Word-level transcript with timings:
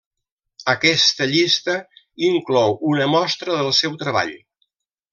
Aquesta 0.71 1.27
llista 1.33 1.77
inclou 2.31 2.75
una 2.95 3.11
mostra 3.19 3.63
del 3.63 3.73
seu 3.85 3.99
treball. 4.05 4.37